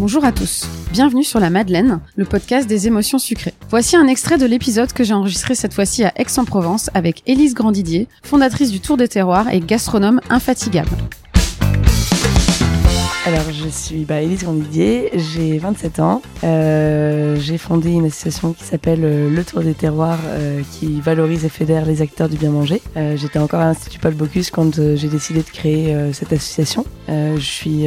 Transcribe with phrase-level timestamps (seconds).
[0.00, 3.52] Bonjour à tous, bienvenue sur La Madeleine, le podcast des émotions sucrées.
[3.68, 8.08] Voici un extrait de l'épisode que j'ai enregistré cette fois-ci à Aix-en-Provence avec Élise Grandidier,
[8.22, 10.90] fondatrice du Tour des Terroirs et gastronome infatigable.
[13.26, 16.22] Alors, je suis bah, Élise Grandidier, j'ai 27 ans.
[16.42, 21.44] Euh, j'ai fondé une association qui s'appelle euh, Le Tour des Terroirs, euh, qui valorise
[21.44, 22.80] et fédère les acteurs du bien manger.
[22.96, 26.86] Euh, J'étais encore à l'Institut Paul Bocuse quand euh, j'ai décidé de créer cette association.
[27.08, 27.86] je suis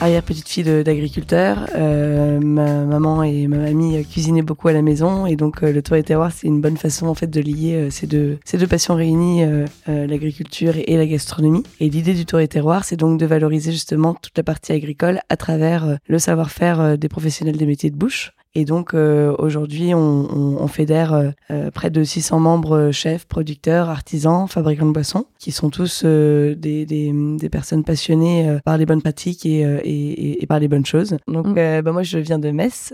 [0.00, 1.68] arrière-petite-fille d'agriculteur.
[1.76, 6.02] ma maman et ma mamie cuisinaient beaucoup à la maison et donc le Tour des
[6.02, 9.44] Terroirs, c'est une bonne façon en fait de lier ces, deux, ces deux passions réunies,
[9.86, 11.62] l'agriculture et, et la gastronomie.
[11.78, 15.36] Et l'idée du Tour des Terroirs, c'est donc de valoriser justement toute partie agricole à
[15.36, 18.32] travers euh, le savoir-faire euh, des professionnels des métiers de bouche.
[18.56, 23.88] Et donc euh, aujourd'hui, on, on, on, fédère euh, près de 600 membres chefs, producteurs,
[23.88, 28.86] artisans, fabricants de boissons, qui sont tous euh, des, des, des, personnes passionnées par les
[28.86, 31.16] bonnes pratiques et, et, et, par les bonnes choses.
[31.28, 31.82] Donc mm.
[31.82, 32.92] bah, moi, je viens de Metz.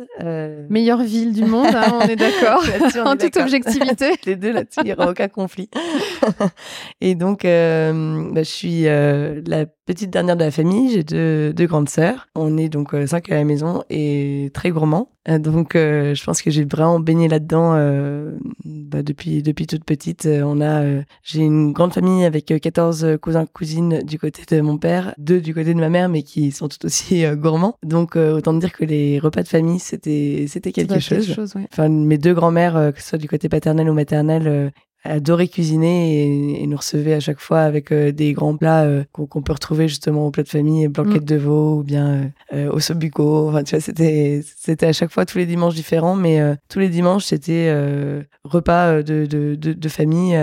[0.68, 2.62] Meilleure ville du monde, hein, on est d'accord,
[3.06, 4.12] en toute objectivité.
[4.26, 5.70] les deux là-dessus, il n'y aura aucun conflit.
[7.00, 7.48] et donc, bah,
[8.42, 12.28] je suis la petite dernière de la famille, j'ai deux, deux grandes sœurs.
[12.34, 15.08] On est donc cinq à la maison et très gourmands.
[15.26, 18.32] Donc, euh, je pense que j'ai vraiment baigné là-dedans euh,
[18.64, 20.26] bah, depuis depuis toute petite.
[20.26, 24.60] Euh, on a, euh, j'ai une grande famille avec 14 cousins cousines du côté de
[24.60, 27.76] mon père, deux du côté de ma mère, mais qui sont tout aussi gourmands.
[27.82, 31.26] Donc, autant dire que les repas de famille, c'était c'était quelque chose.
[31.26, 31.66] Quelque chose ouais.
[31.72, 34.72] Enfin, mes deux grands-mères, que ce soit du côté paternel ou maternel,
[35.08, 39.04] adorait cuisiner et, et, nous recevait à chaque fois avec euh, des grands plats euh,
[39.12, 41.26] qu'on peut retrouver justement au plat de famille, blanquette mm.
[41.26, 43.48] de veau ou bien euh, au sobuco.
[43.48, 46.88] Enfin, tu vois, c'était c'était à chaque fois tous les dimanches différents, mais tous les
[46.88, 47.72] dimanches c'était
[48.44, 50.38] repas de, de, de, de famille.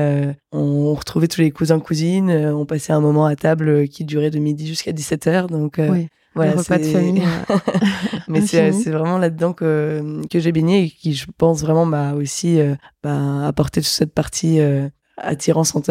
[0.52, 4.39] On, retrouvait tous les cousins cousines, on passait un moment à table qui durait de
[4.39, 5.80] midi jusqu'à 17 h donc.
[5.80, 6.08] Oui.
[6.36, 7.23] Voilà, repas de famille.
[8.28, 12.59] Mais c'est vraiment là-dedans que, que j'ai baigné et qui, je pense, vraiment m'a aussi
[12.59, 14.88] euh, bah, apporté toute cette partie euh,
[15.18, 15.81] attirance en,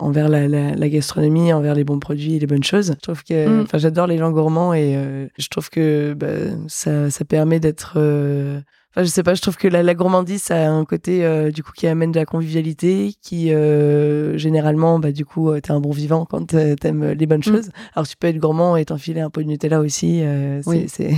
[0.00, 2.94] envers la, la, la, gastronomie, envers les bons produits et les bonnes choses.
[2.96, 3.62] Je trouve que, mm.
[3.62, 7.94] enfin, j'adore les gens gourmands et euh, je trouve que bah, ça, ça permet d'être
[7.96, 8.60] euh,
[8.98, 11.52] Enfin, je sais pas, je trouve que la, la gourmandise, ça a un côté euh,
[11.52, 15.70] du coup qui amène de la convivialité, qui euh, généralement, bah du coup, euh, t'es
[15.70, 17.44] un bon vivant quand t'aimes les bonnes mm.
[17.44, 17.70] choses.
[17.94, 20.22] Alors tu peux être gourmand et t'enfiler un peu de Nutella aussi.
[20.24, 20.86] Euh, oui.
[20.88, 21.12] C'est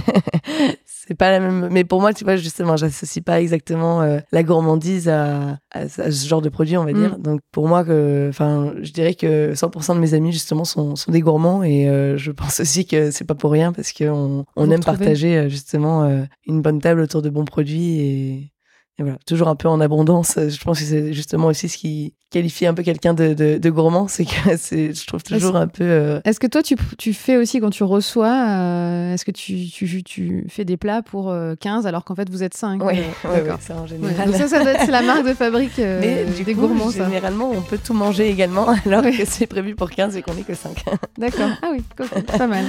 [0.84, 1.70] c'est pas la même.
[1.70, 6.28] Mais pour moi, tu vois, justement, j'associe pas exactement la gourmandise à, à, à, ce
[6.28, 7.18] genre de produit, on va dire.
[7.18, 7.22] Mm.
[7.22, 11.12] Donc pour moi, que, enfin, je dirais que 100% de mes amis justement sont, sont
[11.12, 11.86] des gourmands et
[12.18, 16.60] je pense aussi que c'est pas pour rien parce qu'on on aime partager justement une
[16.60, 18.53] bonne table autour de bons produits produits et,
[18.98, 20.34] et, voilà, toujours un peu en abondance.
[20.36, 23.70] Je pense que c'est justement aussi ce qui qualifie un peu quelqu'un de, de, de,
[23.70, 25.84] gourmand, c'est que c'est, je trouve toujours un peu.
[25.84, 26.20] Euh...
[26.25, 30.03] Est-ce que toi, tu, tu fais aussi quand tu reçois, euh, est-ce que tu, tu,
[30.04, 33.28] tu fais des plats pour 15 euh, alors qu'en fait vous êtes 5 Oui, euh,
[33.28, 34.30] ouais, ouais, ça en général.
[34.30, 36.91] Ouais, ça, ça doit être la marque de fabrique euh, Mais, du des coup, gourmands.
[36.91, 37.04] Ça.
[37.04, 40.42] Généralement, on peut tout manger également alors que c'est prévu pour 15 et qu'on n'est
[40.42, 40.84] que 5.
[41.19, 41.50] D'accord.
[41.62, 42.22] Ah oui, cool.
[42.22, 42.64] pas mal.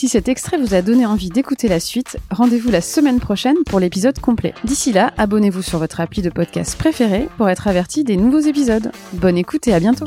[0.00, 3.78] Si cet extrait vous a donné envie d'écouter la suite, rendez-vous la semaine prochaine pour
[3.78, 4.54] l'épisode complet.
[4.64, 8.92] D'ici là, abonnez-vous sur votre appli de podcast préféré pour être averti des nouveaux épisodes.
[9.12, 10.06] Bonne écoute et à bientôt